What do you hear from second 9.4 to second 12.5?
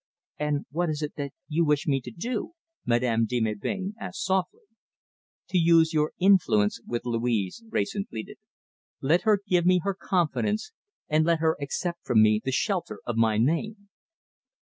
give me her confidence, and let her accept from me